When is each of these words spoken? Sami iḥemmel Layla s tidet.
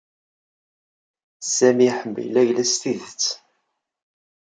Sami 1.55 1.83
iḥemmel 1.87 2.25
Layla 2.33 2.65
s 2.71 2.73
tidet. 2.81 3.23